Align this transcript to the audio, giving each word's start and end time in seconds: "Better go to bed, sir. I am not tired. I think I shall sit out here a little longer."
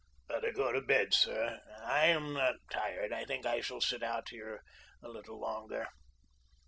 "Better 0.27 0.51
go 0.51 0.71
to 0.71 0.81
bed, 0.81 1.13
sir. 1.13 1.61
I 1.83 2.07
am 2.07 2.33
not 2.33 2.55
tired. 2.71 3.13
I 3.13 3.23
think 3.23 3.45
I 3.45 3.61
shall 3.61 3.81
sit 3.81 4.01
out 4.01 4.29
here 4.29 4.63
a 5.03 5.07
little 5.09 5.39
longer." 5.39 5.89